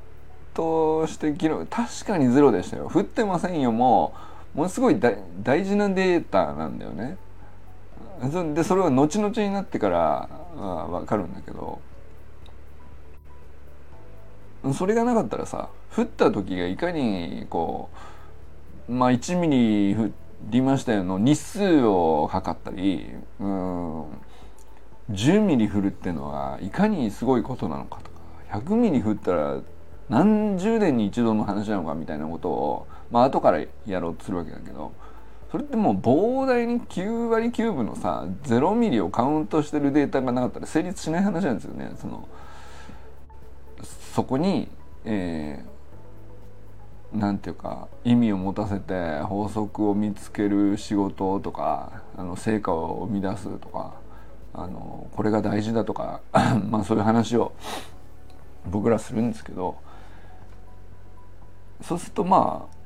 [0.55, 2.91] として記録確かにゼロでしたよ。
[2.93, 3.73] 降ってませんよ。
[3.73, 4.15] も
[4.55, 7.17] ものすごい大事なデータなんだよね。
[8.55, 11.81] でそれは後々になってから分かるんだけど。
[14.75, 17.89] それがなかったらさ降った時がいかにこ
[18.89, 20.11] うまあ1ミリ降
[20.51, 23.07] りましたよの日数を測ったり
[23.41, 24.03] うん
[25.11, 29.61] 10ミリ降るってのはいかにすごいことなのかとか100ミリ降ったら
[30.11, 34.93] 何十年に一度の話なのかみたいなことをまあ後からやろうとするわけだけど
[35.51, 41.93] それってもう膨大に9割9分のさ0ミリをカウントしてるデータがなかったら成立しない話なんですよね。
[42.01, 42.29] その
[44.15, 44.69] そこに、
[45.05, 53.95] えー、なんていうか意味を持たせて法則を見つける仕事とかあの成果を生み出すとか
[54.53, 56.21] あのこれが大事だとか
[56.69, 57.53] まあそういう話を
[58.69, 59.77] 僕らするんですけど
[61.83, 62.77] そうするとまあ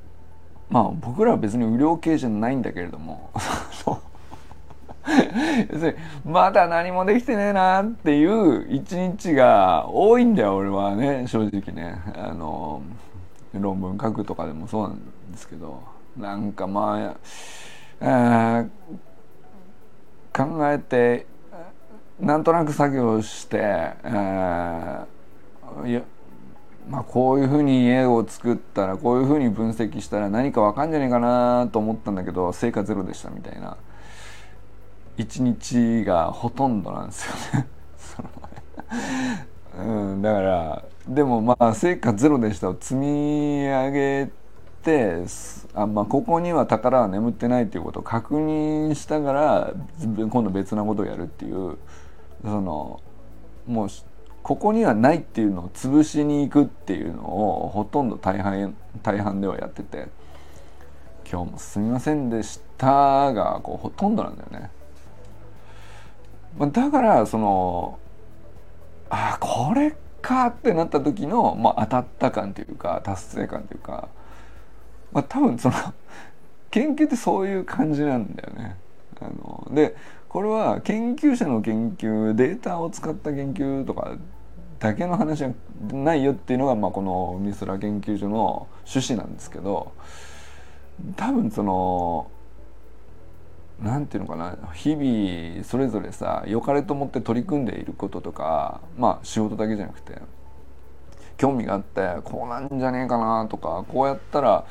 [0.71, 3.31] まあ僕らは別に雨量計じゃないんだけれども
[5.71, 5.93] 要する
[6.25, 12.01] にまだ何もできてねえなっていう一日が多いんだよ俺はね正直ね。
[12.17, 12.83] あの
[13.53, 14.99] 論文書くとかでもそうなん
[15.31, 15.81] ですけど
[16.17, 17.15] なんかま
[18.01, 18.65] あ
[20.33, 21.27] 考えて
[22.21, 23.59] なんとなく作業して、
[24.05, 25.01] え
[25.85, 26.03] いや
[26.89, 33.77] まあ、こういうふうに絵を作ったらこういうふうに分析したら何か分かんじゃねえかなと思ったんだけど成果ゼロでしたみたいな。
[35.17, 37.69] 一日がほとんどなんですよね。
[39.79, 44.31] うん、だからでもまあ成果ゼロでしたを積み上げ
[44.83, 45.25] て
[45.75, 49.73] あ、まあ、ここには宝は眠ってないっていうことを確認したから
[50.17, 51.77] 今度別なことをやるっていう
[52.43, 53.01] その
[53.67, 53.89] もう
[54.45, 60.09] ここにはないっていうのを潰しに行くっていうのをほとんど大半大半ではやってて
[61.29, 64.71] 「今日もすみませんでした」がこうほとんどなんだよね。
[66.59, 67.99] まあ、だからその
[69.09, 74.09] あこれかってなった時の、まあ、当たった感というか達成感というか、
[75.11, 75.75] まあ、多分その
[76.71, 78.77] 研究ってそういう感じなんだよね。
[79.21, 79.97] あので
[80.35, 84.17] これは研究者の研究データを使った研究とか
[84.81, 85.53] だけの話じゃ
[85.93, 89.93] ないよっていうのが、まあ、この美空研究所の趣旨なんですけど
[91.15, 92.29] 多分その
[93.81, 100.21] 何て言うのかな日々それぞれさ良かれと思って取り組んでいることとかまあ仕事だけじゃなくて
[101.37, 104.67] 興味があってこうなんじゃねえかなとかこうやったら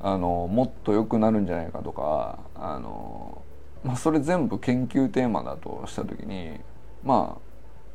[0.00, 3.41] あのもっと良くなるんじゃないかとかあの
[3.84, 6.60] まあ、それ全部研究テーマだとした時に
[7.04, 7.40] まあ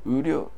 [0.06, 0.52] 雨量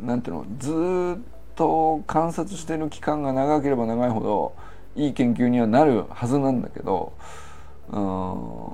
[0.00, 1.22] なんていうのずっ
[1.54, 4.54] と観察してる期間が長ければ長いほど
[4.96, 7.12] いい研究にはなるはずなんだけど
[7.88, 8.72] うん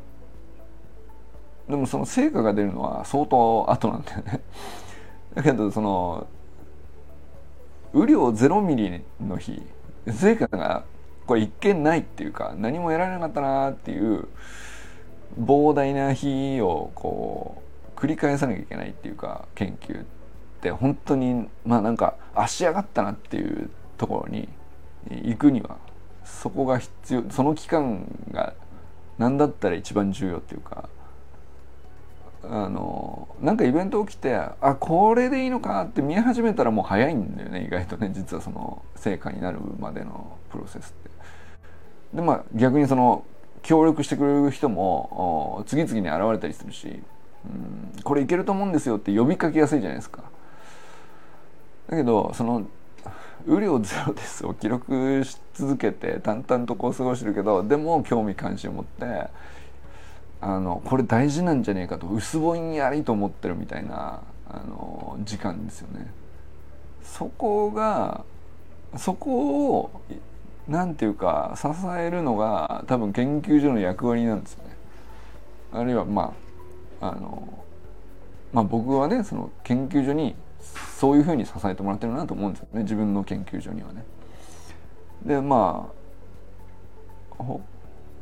[1.68, 4.40] でもその成果が出るのは相当後なんだよね。
[5.34, 6.26] だけどその
[7.94, 9.62] 雨量0ミリの日
[10.08, 10.84] 成果が
[11.26, 14.26] これ一見ないっていうか何も得られなかったなっていう
[15.38, 17.62] 膨大な日をこ
[17.96, 20.04] う繰り返さなきゃいけないっていうか研究っ
[20.60, 24.48] て本当にまあなんか足上がったなっていうところに
[25.10, 25.76] 行くには
[26.24, 28.54] そこが必要その期間が
[29.18, 30.88] 何だったら一番重要っていうか
[32.42, 41.10] あのなんかイベント起きてあこれでいいのかって見え始めたらもう早いんだよね意外とね実はその成果になるまでのプロセスって。
[42.14, 43.24] でまあ逆にその
[43.62, 50.22] 協力してくれる人も次々に現れたりするし、うん、これいけると思うんですよって呼びかけやすいじゃないですか。
[51.88, 52.66] だけどその
[53.46, 59.28] 雨量ゼロですを 記録し続けて淡々とこう過ごしてるけどでも興味関心を持って
[60.40, 66.10] あのこれ大事なんじゃねえかと薄ぼんやりと思ってるみたいなあの時間ですよね。
[67.02, 68.24] そこが
[68.96, 69.90] そこを
[70.70, 71.66] なんていうか支
[71.98, 74.70] えるのが多分研究所の役割なんですよね。
[75.72, 76.32] あるいはま
[77.00, 77.64] ああの
[78.52, 80.36] まあ僕はねその研究所に
[80.96, 84.04] そういうふうに支えてもらってるなと思うんですよね自分の研究所にはね。
[85.26, 85.90] でま
[87.40, 87.44] あ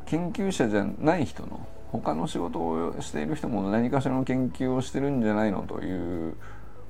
[0.07, 6.35] 研究者じゃない人の他の仕事をしている人も何かしらの研究をしてるんじゃないのという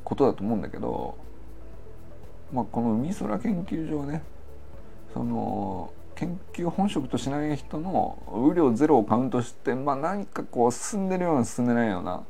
[0.06, 1.18] ことだと思うんだけど、
[2.54, 4.24] まあ、この海空研究所はね
[5.14, 12.24] その研究本職としない人の雨量ゼロをカウントして、まあ、何かこう進んでるような進んでないような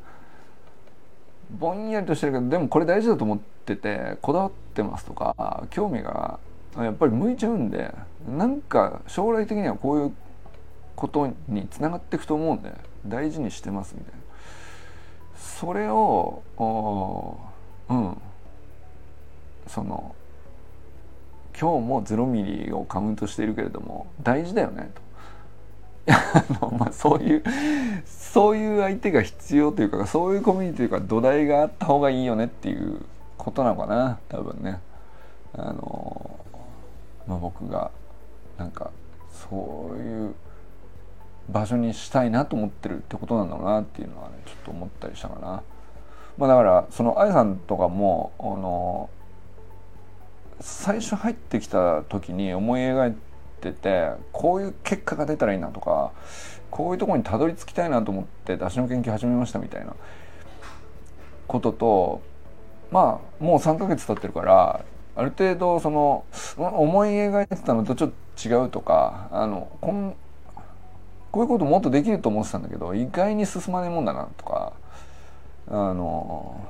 [1.52, 6.40] ぼんやりとしてるけどでもこれ大事だと思っててこだわってますとか興味が
[6.78, 7.92] やっぱり向いちゃうんで
[8.28, 10.14] なんか将来的にはこういう
[10.96, 12.72] ことにつながっていくと思うんで
[13.08, 14.20] 大事にしてますみたいな。
[15.40, 16.44] それを
[17.90, 18.18] うん。
[19.68, 20.16] その
[21.60, 25.02] 今日も0ミリをカウントしているけれども大事だよねと。
[26.12, 27.44] あのまあ、そういう
[28.06, 33.02] そういう相手が必要というかそういうコミュニティというか土台があった方がいいよねっていう
[33.38, 34.80] ことなのかな多分ね
[35.54, 36.40] あの、
[37.28, 37.92] まあ、僕が
[38.58, 38.90] なんか
[39.30, 40.34] そういう
[41.50, 45.62] 場所にしたいなと思ってるってことなんだろうなっていうのはねちょっと思ったりしたかな。
[46.38, 49.10] まあ、だからその愛さんとかもあの
[50.60, 53.16] 最初入ってきた時に思い描い
[53.62, 56.12] ててこういう結果が出たらいいなとか
[56.70, 59.96] こういうとこにたどり着きたいなと思って出汁の研究始めましたみたいな
[61.48, 62.22] ことと
[62.92, 66.26] まあもう3ヶ月経ってるからある程度その
[66.58, 70.16] 思い描いてたのとちょっと違うとかあのこん
[71.32, 74.74] こういうこともっとできると思ってたんだけど意外に進まないもんだなとか
[75.68, 76.68] あの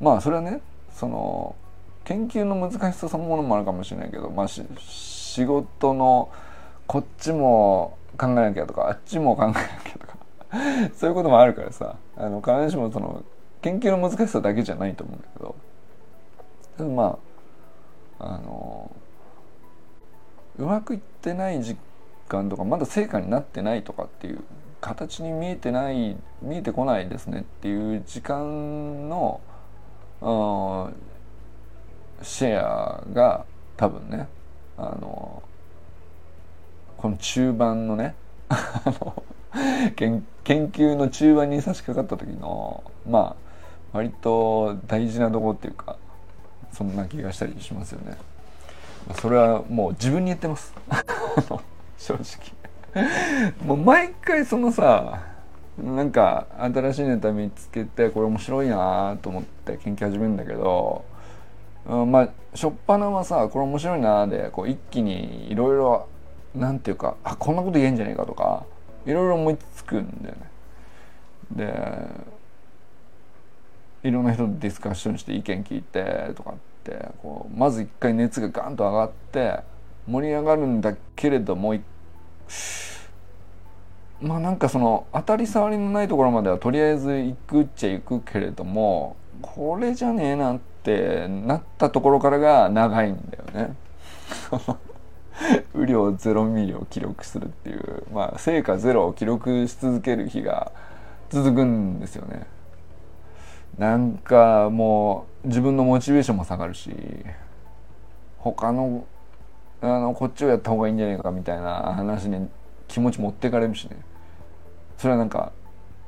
[0.00, 0.60] まあそれはね
[0.92, 1.54] その
[2.04, 6.30] 研究の難しさそのものもあるかもしれないけど、まあ、仕事の
[6.86, 10.16] こっちも考えなきゃとかあっちも考えなきゃとか
[10.94, 13.22] そういうこともあるからさあの必ずしもその
[13.62, 15.54] 研究の難しさだけじゃないと思うんだけど
[16.76, 17.18] ただま
[18.18, 18.90] ああの
[20.58, 21.78] うまくいってない実
[22.28, 24.42] 感とかまだ成果になってないとかっていう
[24.80, 29.40] 形に見えてない見えてこないですねっていう時間の
[30.20, 31.11] うん
[32.22, 33.44] シェアが
[33.76, 34.28] 多分ね
[34.76, 35.42] あの
[36.96, 38.14] この中盤のね
[39.96, 45.96] 研究の中盤に差し掛かった時のまあ割と大事なとこっていうか
[46.72, 48.16] そんな気がしたりしますよね。
[49.20, 50.74] それはもう自分に言ってます。
[51.98, 52.22] 正直。
[53.66, 55.20] もう毎回そのさ
[55.78, 61.04] なんか新しいネタ見つけてこれ面白いなと思って研究始めるんだけど、
[61.86, 66.08] うん、まあ初っ端はさこれ面白いなでこう一気にいろいろ
[66.54, 68.64] なんていうかあこんなこと言えんじゃねえかとか
[69.06, 70.52] いろいろ思いつくんだよね。
[71.52, 72.32] で
[74.08, 76.54] いろんな人とディスカッションして意見聞いてとかっ
[76.84, 79.60] てこうまず一回熱がガンと上がって
[80.06, 81.74] 盛り上がるんだけれども
[84.20, 93.76] まあなんかその当たり障りのないところまではとりあえず行くっちゃ行くけれどもこれじゃねえなってってなったところからが長いんだよね。
[95.74, 100.72] 雨量ゼロミリを記録するっていうまあ成果ゼロを記録し続ける日が
[101.30, 102.46] 続くんですよね。
[103.78, 106.90] なんかもう自分のモチベーションも下がるし
[108.38, 109.04] 他の
[109.80, 112.48] あのこっちをやった方がいいんじゃないかみたいな話に
[112.86, 113.96] 気持ち持ってかれるしね
[114.98, 115.52] それはなんか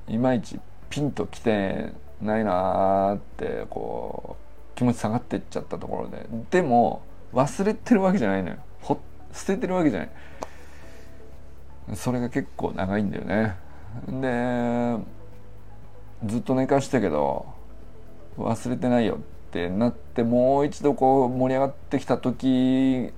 [0.09, 0.61] いまいち
[0.91, 4.44] ピンときてないなーってこう
[4.75, 7.03] 気持ち下がってっちゃったところででも
[7.33, 8.57] 忘れてるわけじゃないのよ。
[8.81, 9.01] ほ
[9.33, 10.11] 捨ててるわけじゃない。
[11.95, 13.57] それが結構長いんだよね。
[14.09, 15.05] で
[16.25, 17.47] ずっと寝かしたけど
[18.39, 19.19] 忘れてないよっ
[19.51, 23.13] てなってもう一度こう盛り上がってきた時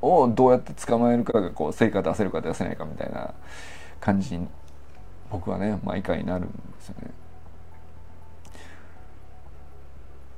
[0.00, 3.34] をどうやって捕まえるかがこう成果出せるか出せないかみたいな
[4.00, 4.46] 感じに
[5.30, 7.10] 僕はね毎回なるんですよね。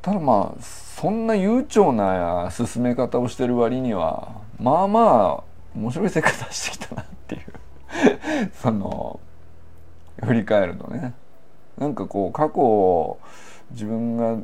[0.03, 5.45] ただまあそんな悠長な進め方をしてる割にはまあまあ
[5.75, 9.21] 面白い生活してきたなっていう その
[10.23, 11.15] 振り返るとね。
[11.81, 13.19] なんかこう過去
[13.71, 14.39] 自分が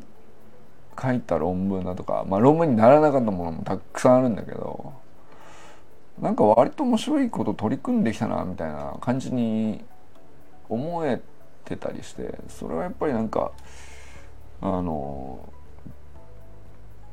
[0.99, 4.93] 書いた論文だとかまあ論文にならなかったものもたくさんあるんだけど
[6.19, 9.85] なんか割と面白いこと取り組んできたなみたいな感じに
[10.67, 11.21] 思え
[11.63, 13.51] てたりしてそれはやっぱりなんか
[14.61, 15.39] あの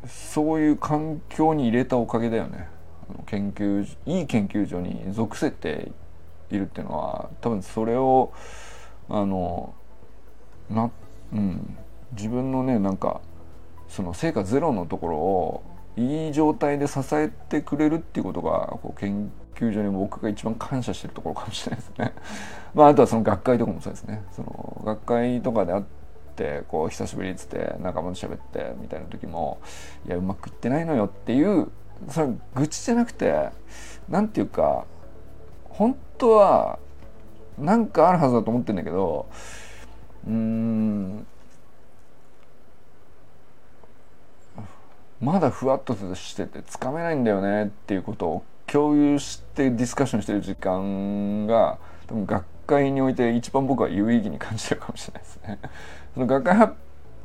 [0.07, 2.68] そういう環境に入れたおかげだよね
[3.26, 5.92] 研究いい研究所に属せて
[6.51, 8.32] いるっていうのは多分それを
[9.09, 9.74] あの
[10.70, 10.90] な、
[11.32, 11.76] うん、
[12.12, 13.20] 自分のねなんか
[13.88, 15.62] その成果ゼロのところを
[15.97, 22.12] いい状態で支えてくれるっていうことがこう研究所に僕が一番感謝してるところかもしれないですね。
[22.74, 24.22] まあ、あとはその学会とかもそうですね。
[24.32, 25.84] その学会とかであっ
[26.35, 29.61] ってこう久しぶりっつって仲間と喋ってみたいな時も
[30.07, 31.70] いやうまくいってないのよっていう
[32.11, 33.51] それ愚痴じゃなくて
[34.09, 34.85] 何て言うか
[35.64, 36.78] 本当は
[37.57, 39.26] なんかあるはずだと思ってんだけど
[40.26, 41.26] うーん
[45.20, 51.78] まだふわっとしててつかめないんだよねっていうことを共有してディスカッションしてる時間が
[52.09, 55.59] 多分学会において一番僕は有意義に感じてるかもしれないですね。
[56.15, 56.75] その学会発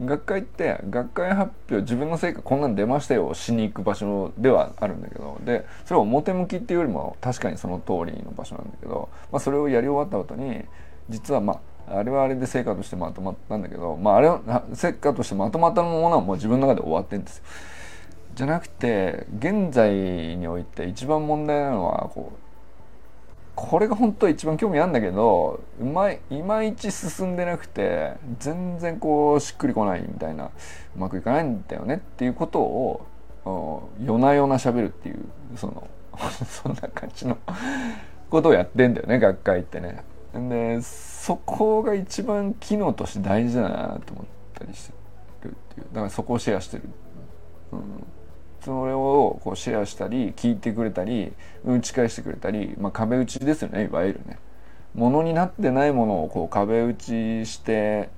[0.02, 10.64] 学会って学会発表自分の成果こんなん出ましたよしに行く場所ではあるんだけどでそれは表向きっていうよりも確かにその通りの場所なんだけど、まあ、それをやり終わった後に
[11.10, 17.44] 実はまああれはあれで成果としてまとまったんだけど、まあ、あれは成果としてまとまったものはもう自分の中で終わってんですよ。
[18.36, 22.49] じゃなくて現在において一番問題なのはこう
[23.62, 30.50] これが本当は一番興味あるんだけどうまいいまいち進んでなくて全然こうしっくりこないみたいなう
[30.98, 35.20] まくいかないんだよねっていうことを夜な夜な喋るっていう
[35.58, 35.88] その
[36.48, 37.38] そんな感じの
[38.30, 40.04] ことをやってんだよね学会ってね。
[40.34, 44.94] でそこが一番機能として大事だなと思ったりして
[45.44, 46.84] るっていうだからそこをシェアしてる。
[47.74, 47.80] うん
[48.62, 51.34] それをこうシェアしたり聞いてくれたり
[51.66, 54.40] 打ち返してくれたり、まあ、壁打ちですよねいわゆるね。
[54.96, 58.10] ものになってないものをこう壁打ちして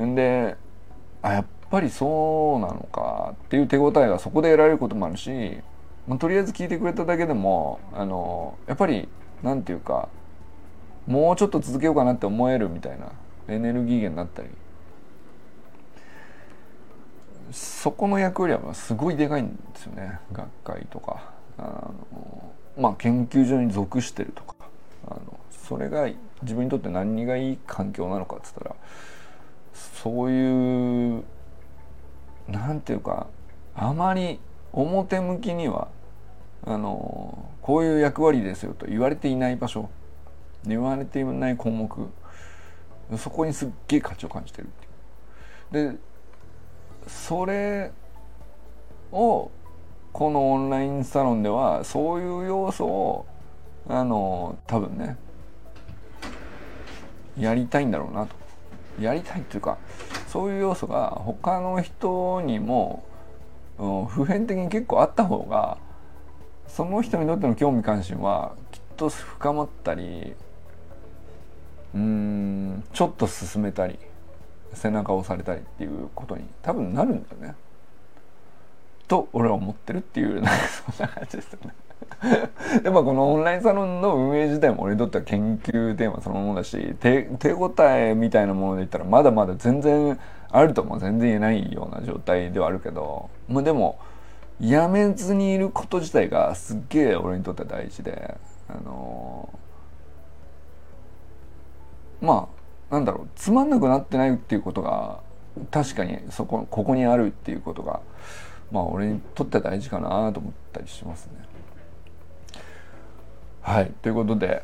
[0.00, 0.56] んで
[1.22, 5.30] あやっぱりそうなのかっていう手応えがそこで得られることもあるし、
[6.08, 9.08] まあ、とりあえず聞いてくれただけでもあのやっぱり
[9.42, 10.08] なんていうか
[11.06, 13.12] もうちょっと続けようかなって思えるみたいな
[13.48, 14.48] エネルギー源になったり
[17.52, 20.18] そこの役割はすごいでかいんですよね。
[20.32, 21.32] 学会とか。
[21.58, 24.54] あのまあ研究所に属してるとか。
[25.08, 26.08] あのそれが
[26.42, 28.74] 自分にとって何がいい環境なのかっつったら
[29.72, 31.24] そういう
[32.48, 33.28] なんていうか
[33.74, 34.40] あまり
[34.72, 35.88] 表向きには
[36.66, 39.88] あのこういう役割ですよと言われていない場所。
[40.66, 42.08] 言われていない項目。
[43.16, 45.92] そこにすっげえ価値を感じてるっていう。
[45.92, 45.98] で
[47.10, 47.90] それ
[49.12, 49.50] を
[50.12, 53.26] このオンラインサロンではそういう要素を
[53.88, 55.16] あの多分ね
[57.38, 58.40] やりたいんだろうなと。
[59.00, 59.78] やりたいっていうか
[60.28, 63.04] そういう要素が他の人にも、
[63.78, 65.78] うん、普遍的に結構あった方が
[66.68, 70.34] その人にとっての興味関心はきっと深まったり
[71.94, 73.98] うんちょっと進めたり
[74.74, 77.54] 背中を押されたりっていうことに多分なるんだよね。
[79.08, 81.74] と俺は思ってるっていうそんな感じですよね。
[82.84, 90.18] やっぱこのオンラインサロンの運営自体も俺にとっては研究テーマそのものだし手手応えみたいなもので言ったらまだまだ全然
[90.50, 93.98] あるとも全然言えないような状態ではあるけどまあでも
[94.60, 98.36] やめずにいること自体がすっげえ俺にとっては大事で
[98.68, 102.59] あのー、まあ
[102.90, 105.20] なんだろうつまんなくなってないっていうことが
[105.70, 108.00] 確かにそこここにあるっていうことが
[108.70, 111.32] まあ俺にとって大事かなと思ったりしますね。
[113.62, 113.92] はい。
[114.02, 114.62] ということで、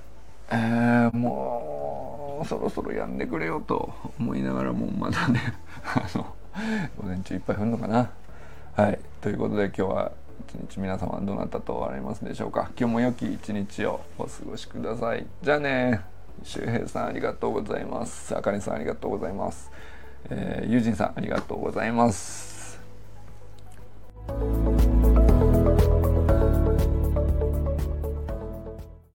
[0.51, 5.41] えー、もうそろそろやんでくれよと思いながらもまだね
[5.85, 6.27] あの
[6.97, 8.11] 午前中いっぱい降るのかな。
[8.75, 8.99] はい。
[9.21, 10.13] ということで今日は
[10.49, 12.71] 一日皆様どなたとおられますでしょうか。
[12.79, 15.27] 今日も良き一日をお過ごしください。
[15.43, 18.37] じゃあね周平さんありがとうございます。
[18.37, 19.71] あかりさんありがとうございます。
[20.31, 22.81] えー、ゆうさんありがとうございます。